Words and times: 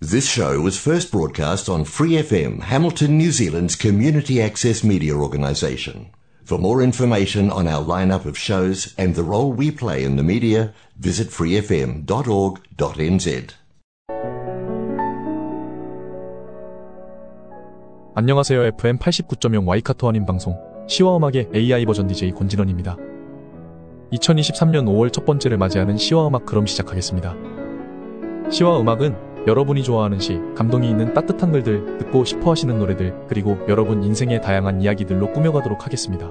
This 0.00 0.28
show 0.28 0.60
was 0.60 0.76
first 0.78 1.12
broadcast 1.12 1.68
on 1.68 1.84
Free 1.84 2.18
FM, 2.18 2.62
Hamilton, 2.62 3.16
New 3.16 3.30
Zealand's 3.30 3.76
community 3.76 4.42
access 4.42 4.82
media 4.82 5.14
organisation. 5.14 6.10
For 6.44 6.58
more 6.58 6.82
information 6.82 7.50
on 7.50 7.68
our 7.68 7.84
lineup 7.84 8.26
of 8.26 8.36
shows 8.36 8.94
and 8.98 9.14
the 9.14 9.22
role 9.22 9.52
we 9.52 9.70
play 9.70 10.02
in 10.02 10.16
the 10.16 10.24
media, 10.24 10.74
visit 10.98 11.28
freefm.org.nz. 11.28 12.02
안녕하세요. 18.14 18.64
FM 18.76 18.98
89.0 18.98 19.66
와이카토 19.66 20.06
원인 20.06 20.26
방송 20.26 20.58
시와 20.88 21.16
음악의 21.16 21.48
AI 21.54 21.86
버전 21.86 22.08
DJ 22.08 22.32
권진원입니다. 22.32 22.96
2023년 24.12 24.84
5월 24.84 25.12
첫 25.12 25.24
번째를 25.24 25.56
맞이하는 25.56 25.96
시와 25.96 26.26
음악 26.26 26.44
그럼 26.44 26.66
시작하겠습니다. 26.66 27.34
시와 28.50 28.80
음악은 28.80 29.25
여러분이 29.47 29.81
좋아하는 29.81 30.19
시, 30.19 30.41
감동이 30.55 30.89
있는 30.89 31.13
따뜻한 31.13 31.53
글들, 31.53 31.99
듣고 31.99 32.25
싶어 32.25 32.51
하시는 32.51 32.77
노래들, 32.77 33.27
그리고 33.29 33.57
여러분 33.69 34.03
인생의 34.03 34.41
다양한 34.41 34.81
이야기들로 34.81 35.31
꾸며가도록 35.31 35.85
하겠습니다. 35.85 36.29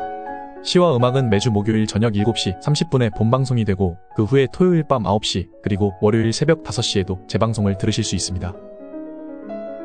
시와 0.63 0.95
음악은 0.95 1.31
매주 1.31 1.51
목요일 1.51 1.87
저녁 1.87 2.13
7시 2.13 2.61
30분에 2.61 3.17
본방송이 3.17 3.65
되고 3.65 3.97
그 4.15 4.25
후에 4.25 4.49
토요일 4.53 4.85
밤 4.87 5.05
9시 5.05 5.49
그리고 5.63 5.95
월요일 6.03 6.31
새벽 6.35 6.63
5시에도 6.63 7.27
재방송을 7.27 7.79
들으실 7.79 8.05
수 8.05 8.17
있습니다. 8.17 8.55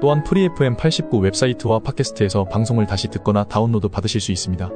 또한 0.02 0.24
Free 0.23 0.58
FM 0.58 0.76
89 0.76 1.20
웹사이트와 1.20 1.80
팟캐스트에서 1.80 2.46
방송을 2.46 2.86
다시 2.86 3.08
듣거나 3.08 3.46
다운로드 3.46 3.88
받으실 3.88 4.20
수 4.20 4.34
있습니다. 4.34 4.70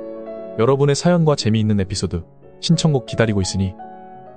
여러분의 0.59 0.95
사연과 0.95 1.35
재미있는 1.35 1.81
에피소드, 1.81 2.23
신청곡 2.61 3.05
기다리고 3.05 3.41
있으니 3.41 3.73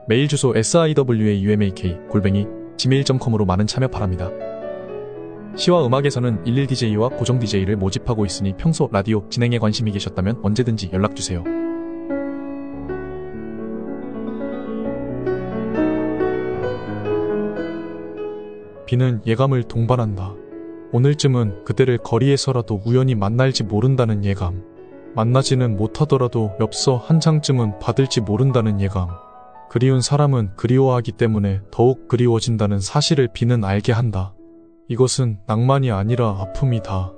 메일 0.09 0.27
주소 0.27 0.55
siwamak 0.57 2.09
골뱅이 2.09 2.58
gmail.com으로 2.79 3.45
많은 3.45 3.67
참여 3.67 3.89
바랍니다. 3.89 4.31
시와 5.57 5.85
음악에서는 5.85 6.45
11DJ와 6.45 7.17
고정 7.17 7.39
DJ를 7.39 7.77
모집하고 7.77 8.25
있으니 8.25 8.55
평소 8.57 8.89
라디오 8.91 9.29
진행에 9.29 9.59
관심이 9.59 9.91
계셨다면 9.91 10.41
언제든지 10.43 10.91
연락주세요. 10.93 11.45
비는 18.87 19.21
예감을 19.27 19.65
동반한다. 19.65 20.35
오늘쯤은 20.93 21.65
그대를 21.65 21.99
거리에서라도 21.99 22.81
우연히 22.87 23.15
만날지 23.15 23.65
모른다는 23.65 24.25
예감. 24.25 24.63
만나지는 25.15 25.77
못하더라도 25.77 26.53
엽서 26.61 26.97
한 26.97 27.21
장쯤은 27.21 27.81
받을지 27.81 28.23
모른다는 28.23 28.81
예감. 28.81 29.28
그리운 29.71 30.01
사람은 30.01 30.57
그리워하기 30.57 31.13
때문에 31.13 31.61
더욱 31.71 32.09
그리워진다는 32.09 32.81
사실을 32.81 33.29
비는 33.33 33.65
알게 33.65 33.93
한다. 33.93 34.35
이것은 34.89 35.39
낭만이 35.47 35.91
아니라 35.91 36.31
아픔이다. 36.41 37.13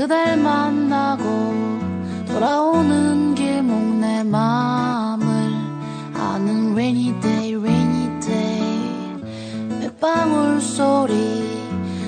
그댈 0.00 0.38
만나고 0.38 1.24
돌아오는 2.26 3.34
길목 3.34 3.96
내 4.00 4.22
마음을 4.22 5.26
아는 6.14 6.72
rainy 6.72 7.20
day 7.20 7.54
rainy 7.54 8.20
day 8.20 9.20
뱃방울 9.78 10.58
소리 10.62 11.44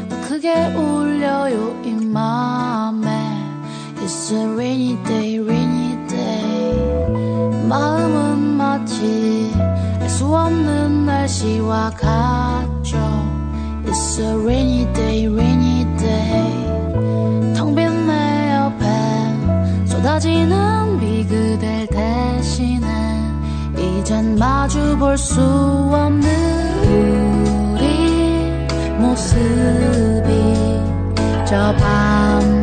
더 0.08 0.18
크게 0.22 0.68
울려요 0.74 1.82
이 1.84 1.90
맘에 1.90 3.10
It's 4.00 4.32
a 4.32 4.42
rainy 4.54 4.96
day 5.04 5.38
rainy 5.40 6.08
day 6.08 7.68
마음은 7.68 8.56
마치 8.56 9.52
알 10.00 10.08
수 10.08 10.34
없는 10.34 11.04
날씨와 11.04 11.90
같죠 11.90 12.96
It's 13.84 14.18
a 14.18 14.34
rainy 14.42 14.90
day 14.94 15.26
rainy 15.26 15.61
이젠 24.12 24.36
마주 24.36 24.98
볼 24.98 25.16
수 25.16 25.40
없는 25.40 26.28
우리 27.72 28.66
모습이 28.98 30.28
저 31.46 31.74
밤 31.78 32.61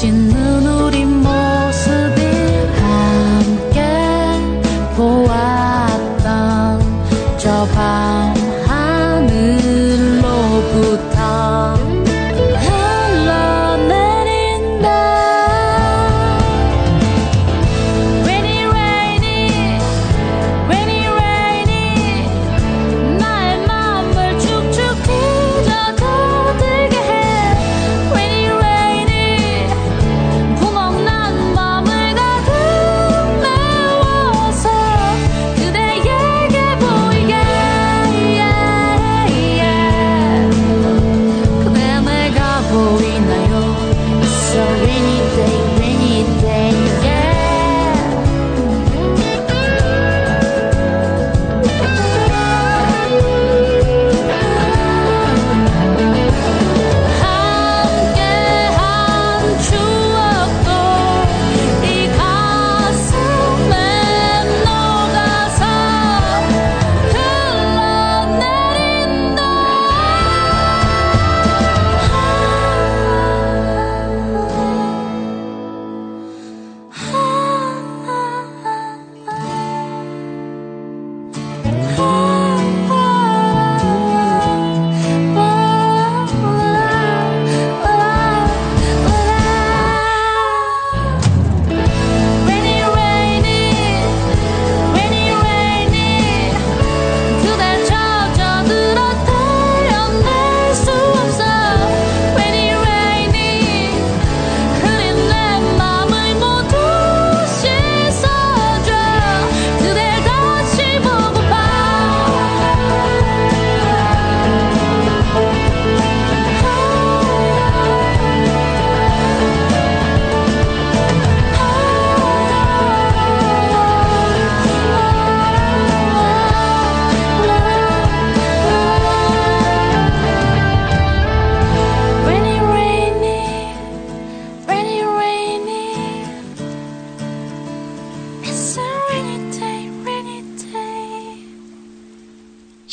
미소 0.00 0.06
짓는 0.06 0.66
우리 0.66 1.04
모 1.04 1.39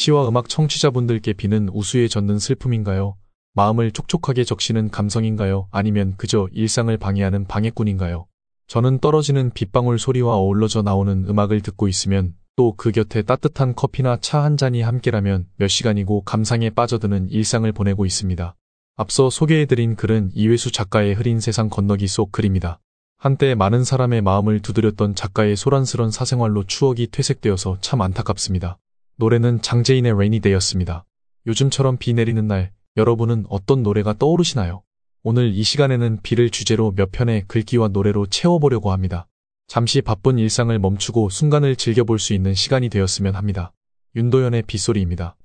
시와 0.08 0.26
음악 0.30 0.48
청취자분들께 0.48 1.34
비는 1.34 1.68
우수에 1.74 2.08
젖는 2.08 2.40
슬픔인가요? 2.40 3.18
마음을 3.56 3.92
촉촉하게 3.92 4.46
적시는 4.46 4.90
감성인가요? 4.90 5.68
아니면 5.70 6.14
그저 6.16 6.48
일상을 6.54 6.96
방해하는 6.96 7.46
방해꾼인가요? 7.46 8.26
저는 8.68 9.00
떨어지는 9.00 9.52
빗방울 9.54 10.00
소리와 10.00 10.34
어울러져 10.36 10.82
나오는 10.82 11.26
음악을 11.28 11.60
듣고 11.60 11.90
있으면 11.90 12.36
또 12.56 12.74
그 12.78 12.94
곁에 12.94 13.22
따뜻한 13.22 13.76
커피나 13.76 14.20
차 14.22 14.44
한 14.44 14.56
잔이 14.56 14.82
함께라면 14.82 15.48
몇 15.58 15.68
시간이고 15.68 16.22
감상에 16.22 16.70
빠져드는 16.70 17.30
일상을 17.30 17.70
보내고 17.74 18.06
있습니다. 18.06 18.56
앞서 18.96 19.30
소개해드린 19.30 19.98
글은 19.98 20.32
이회수 20.34 20.72
작가의 20.72 21.16
흐린 21.16 21.42
세상 21.42 21.68
건너기 21.70 22.08
속 22.08 22.32
글입니다. 22.32 22.80
한때 23.18 23.56
많은 23.56 23.84
사람의 23.84 24.22
마음을 24.22 24.62
두드렸던 24.62 25.16
작가의 25.16 25.58
소란스런 25.58 26.12
사생활로 26.12 26.64
추억이 26.64 27.08
퇴색되어서 27.08 27.80
참 27.82 28.00
안타깝습니다. 28.00 28.78
노래는 29.20 29.64
장재인의 29.64 30.16
Rainy 30.16 30.40
Day였습니다. 30.42 31.04
요즘처럼 31.48 31.98
비 31.98 32.14
내리는 32.14 32.48
날 32.48 32.72
여러분은 32.98 33.46
어떤 33.50 33.82
노래가 33.82 34.14
떠오르시나요? 34.14 34.84
오늘 35.24 35.54
이 35.56 35.64
시간에는 35.64 36.20
비를 36.22 36.52
주제로 36.52 36.94
몇 36.96 37.12
편의 37.12 37.44
글귀와 37.48 37.88
노래로 37.88 38.28
채워보려고 38.28 38.92
합니다. 38.92 39.28
잠시 39.68 40.02
바쁜 40.02 40.38
일상을 40.38 40.78
멈추고 40.78 41.30
순간을 41.30 41.76
즐겨볼 41.76 42.20
수 42.20 42.34
있는 42.34 42.54
시간이 42.54 42.90
되었으면 42.90 43.36
합니다. 43.36 43.74
윤도현의 44.16 44.64
빗소리입니다. 44.68 45.36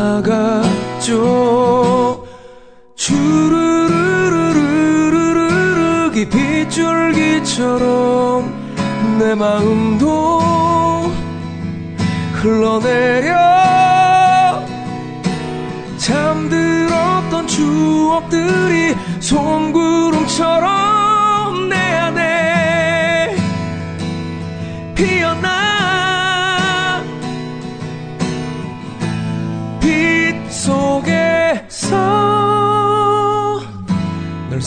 나갔죠. 0.00 1.12
주르르르르르르 2.96 4.30
이 6.16 6.26
빗줄기처럼 6.70 7.78
내 9.18 9.34
마음도 9.34 10.40
흘러내려. 12.32 13.36
잠들었던 15.98 17.46
추억들이 17.46 18.96
송구름처럼 19.20 20.68
내 21.68 21.76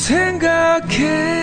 생각해 0.03 1.42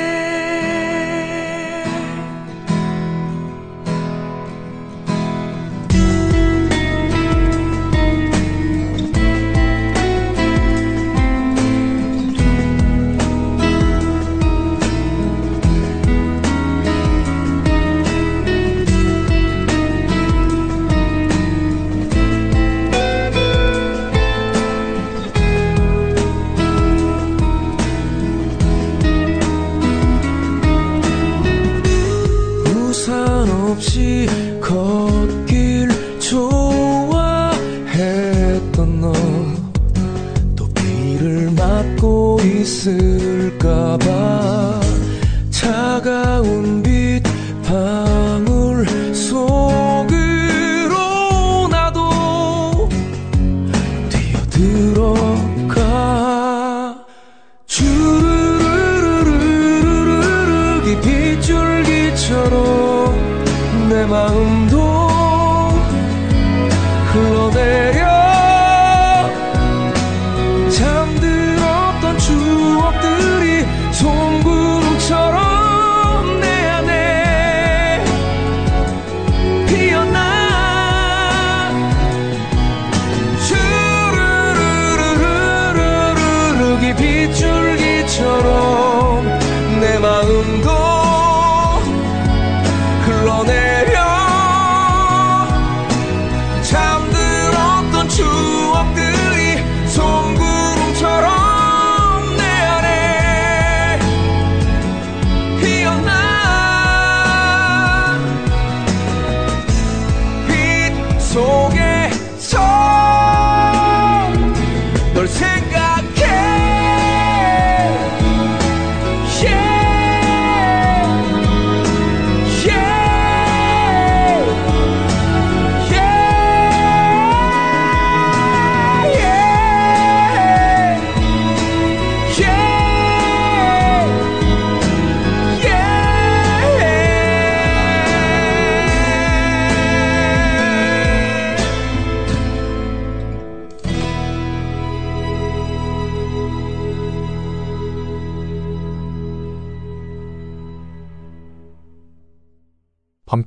흘러 67.13 67.51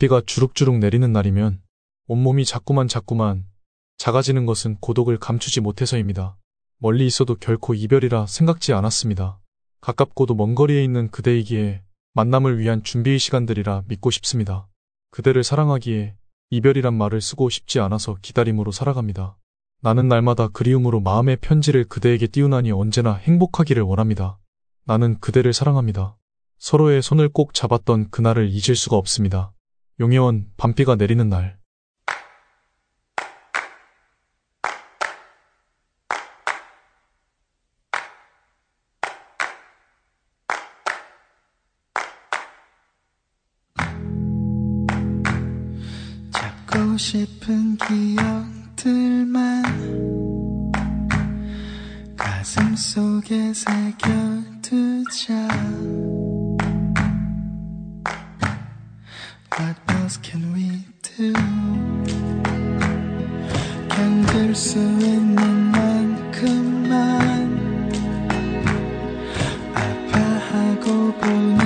비가 0.03 0.21
주룩주룩 0.25 0.79
내리는 0.79 1.13
날이면 1.13 1.61
온몸이 2.07 2.43
자꾸만 2.43 2.89
자꾸만 2.89 3.45
작아지는 3.95 4.45
것은 4.45 4.75
고독을 4.81 5.17
감추지 5.17 5.61
못해서입니다. 5.61 6.35
멀리 6.77 7.07
있어도 7.07 7.35
결코 7.35 7.73
이별이라 7.73 8.25
생각지 8.25 8.73
않았습니다. 8.73 9.39
가깝고도 9.79 10.35
먼 10.35 10.55
거리에 10.55 10.83
있는 10.83 11.09
그대이기에 11.09 11.83
만남을 12.15 12.59
위한 12.59 12.83
준비의 12.83 13.17
시간들이라 13.17 13.83
믿고 13.87 14.11
싶습니다. 14.11 14.67
그대를 15.11 15.41
사랑하기에 15.41 16.15
이별이란 16.49 16.93
말을 16.93 17.21
쓰고 17.21 17.47
싶지 17.47 17.79
않아서 17.79 18.17
기다림으로 18.21 18.73
살아갑니다. 18.73 19.37
나는 19.81 20.09
날마다 20.09 20.49
그리움으로 20.49 20.99
마음의 20.99 21.37
편지를 21.37 21.85
그대에게 21.85 22.27
띄우나니 22.27 22.73
언제나 22.73 23.13
행복하기를 23.13 23.81
원합니다. 23.83 24.37
나는 24.83 25.17
그대를 25.21 25.53
사랑합니다. 25.53 26.17
서로의 26.57 27.01
손을 27.01 27.29
꼭 27.29 27.53
잡았던 27.53 28.09
그날을 28.09 28.49
잊을 28.49 28.75
수가 28.75 28.97
없습니다. 28.97 29.52
용혜원, 29.99 30.47
밤비가 30.57 30.95
내리는 30.95 31.29
날. 31.29 31.57
잡고 46.31 46.97
싶은 46.97 47.77
기억들만 47.77 49.63
가슴 52.17 52.75
속에 52.75 53.53
새겨두자 53.53 55.33
What 59.56 59.76
else 59.88 60.18
can 60.22 60.52
we 60.54 60.84
do 61.02 61.32
견딜 63.88 64.54
수 64.54 64.78
있는 64.78 65.72
만큼만 65.72 66.92
아파하고 69.74 71.12
보내 71.14 71.61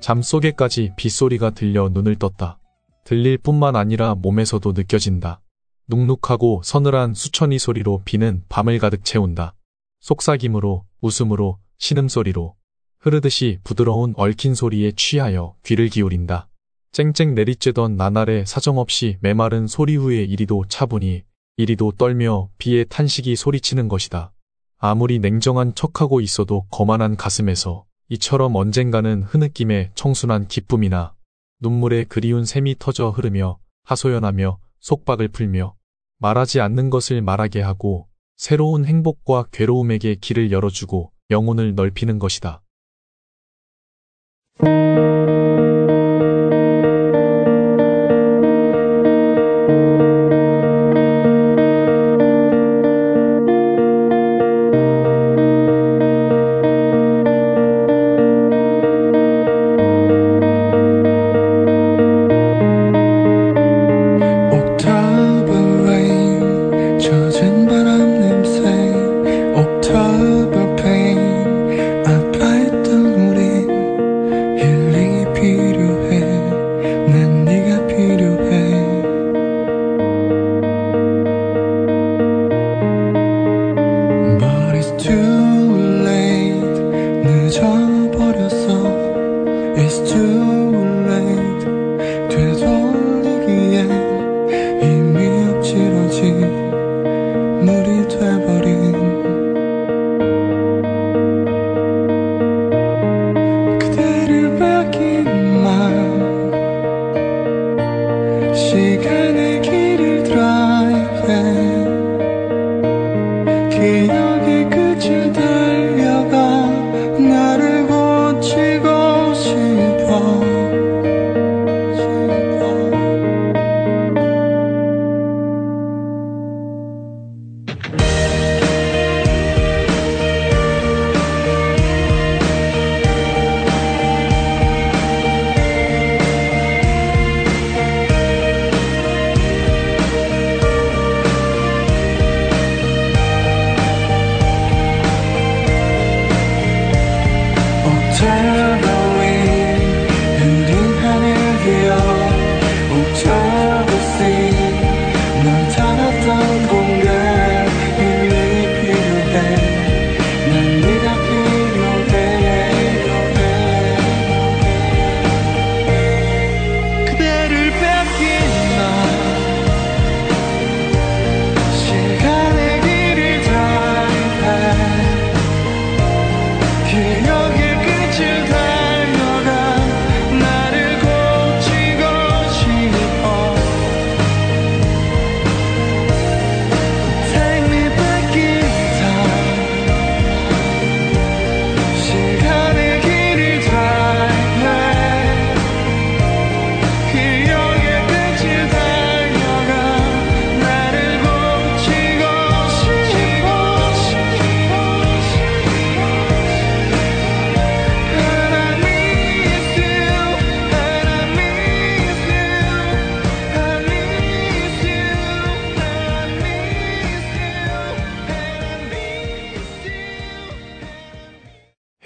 잠 0.00 0.22
속에까지 0.22 0.92
빗소리가 0.96 1.50
들려 1.50 1.90
눈을 1.90 2.16
떴다. 2.16 2.58
들릴 3.04 3.36
뿐만 3.36 3.76
아니라 3.76 4.14
몸에서도 4.14 4.72
느껴진다. 4.72 5.42
눅눅하고 5.88 6.62
서늘한 6.64 7.14
수천이 7.14 7.58
소리로 7.58 8.02
비는 8.04 8.44
밤을 8.48 8.78
가득 8.78 9.04
채운다. 9.04 9.54
속삭임으로, 10.00 10.84
웃음으로, 11.02 11.58
신음소리로, 11.78 12.54
흐르듯이 13.00 13.58
부드러운 13.62 14.14
얽힌 14.16 14.54
소리에 14.54 14.92
취하여 14.92 15.54
귀를 15.64 15.88
기울인다. 15.88 16.48
쨍쨍 16.92 17.34
내리쬐던 17.34 17.96
나날의 17.96 18.46
사정없이 18.46 19.18
메마른 19.20 19.66
소리 19.66 19.96
후에 19.96 20.22
이리도 20.22 20.64
차분히, 20.68 21.24
이리도 21.56 21.92
떨며 21.92 22.48
비의 22.58 22.86
탄식이 22.88 23.36
소리치는 23.36 23.88
것이다. 23.88 24.32
아무리 24.78 25.18
냉정한 25.18 25.74
척하고 25.74 26.20
있어도 26.22 26.66
거만한 26.70 27.16
가슴에서 27.16 27.84
이처럼 28.12 28.56
언젠가는 28.56 29.22
흐느낌의 29.22 29.92
청순한 29.94 30.48
기쁨이나 30.48 31.14
눈물에 31.60 32.02
그리운 32.02 32.44
샘이 32.44 32.74
터져 32.80 33.10
흐르며 33.10 33.60
하소연하며 33.84 34.58
속박을 34.80 35.28
풀며 35.28 35.76
말하지 36.18 36.60
않는 36.60 36.90
것을 36.90 37.22
말하게 37.22 37.60
하고 37.60 38.08
새로운 38.36 38.84
행복과 38.84 39.46
괴로움에게 39.52 40.16
길을 40.16 40.50
열어주고 40.50 41.12
영혼을 41.30 41.76
넓히는 41.76 42.18
것이다. 42.18 42.62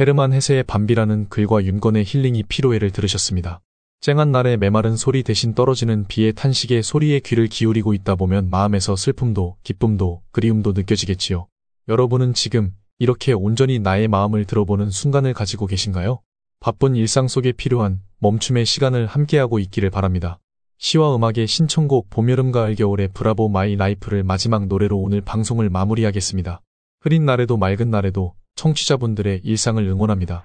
헤르만 0.05 0.35
헤세의 0.35 0.64
밤비라는 0.64 1.31
글과 1.31 1.64
윤건의 1.64 2.05
힐링이 2.07 2.43
필요해를 2.43 2.90
들으셨습니다. 2.90 3.62
쨍한 4.03 4.33
날의 4.33 4.59
메마른 4.59 4.99
소리 4.99 5.23
대신 5.23 5.55
떨어지는 5.55 6.05
비의 6.09 6.35
탄식에 6.35 6.83
소리에 6.83 7.21
귀를 7.21 7.47
기울이고 7.47 7.95
있다 7.95 8.14
보면 8.14 8.51
마음에서 8.51 8.97
슬픔도 8.97 9.57
기쁨도 9.62 10.21
그리움도 10.31 10.73
느껴지겠지요. 10.73 11.47
여러분은 11.88 12.35
지금 12.35 12.75
이렇게 12.99 13.33
온전히 13.33 13.79
나의 13.79 14.09
마음을 14.09 14.45
들어보는 14.45 14.90
순간을 14.90 15.33
가지고 15.33 15.67
계신가요? 15.67 16.21
바쁜 16.61 16.97
일상 16.97 17.27
속에 17.27 17.53
필요한 17.53 18.03
멈춤의 18.19 18.67
시간을 18.67 19.07
함께하고 19.07 19.59
있기를 19.59 19.88
바랍니다. 19.88 20.38
시와 20.77 21.17
음악의 21.17 21.47
신청곡 21.47 22.11
봄, 22.11 22.29
여름, 22.29 22.53
가을, 22.53 22.75
겨울의 22.75 23.09
Bravo 23.14 23.49
My 23.49 23.75
Life를 23.75 24.23
마지막 24.23 24.67
노래로 24.67 24.99
오늘 24.99 25.23
방송을 25.23 25.71
마무리하겠습니다. 25.71 26.61
흐린 27.01 27.25
날에도 27.25 27.57
맑은 27.57 27.88
날에도 27.90 28.35
청취자분들의 28.57 29.40
일상을 29.45 29.83
응원합니다. 29.85 30.45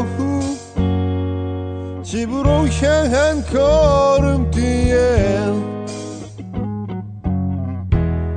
오후 0.00 0.42
집으로 2.02 2.66
향한 2.68 3.42
걸음뒤엔 3.44 4.90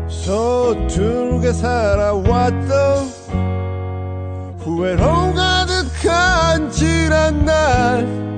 서툴게 0.09 1.53
살아왔던 1.53 3.05
후회로 4.59 5.33
가득한 5.33 6.69
지난 6.71 7.45
날 7.45 8.32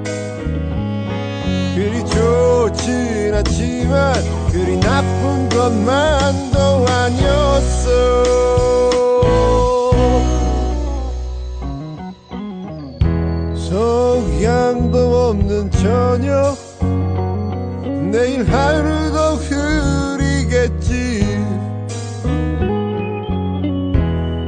좋진 2.85 3.33
않지만 3.33 4.13
그리 4.51 4.79
나쁜 4.79 5.49
것만도 5.49 6.85
아니었어. 6.87 7.89
성향도 13.67 15.29
없는 15.29 15.71
저녁 15.71 16.55
내일 18.11 18.47
하루도 18.47 19.17
흐리겠지. 19.37 21.25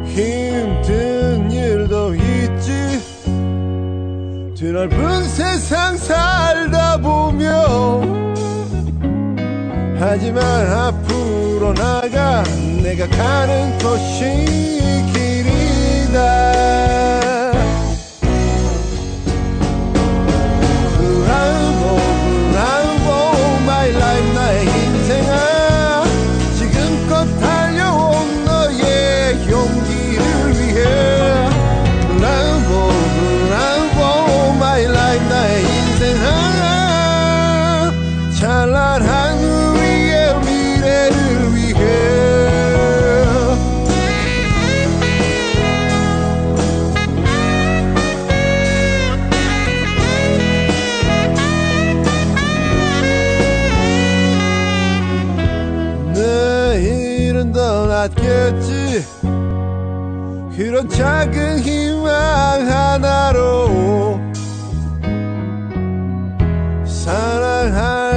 힘든 0.06 1.52
일도 1.52 2.14
있지. 2.14 3.02
드넓은 4.56 5.24
세상 5.24 5.98
살다 5.98 6.98
보면 6.98 8.07
하지만 10.10 10.42
앞으로 10.72 11.74
나가 11.74 12.42
내가 12.82 13.06
가는 13.10 13.78
곳이 13.80 14.47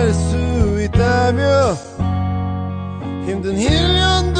수 0.09 0.83
있다며 0.83 1.75
힘든 3.27 3.55
1년도 3.57 4.40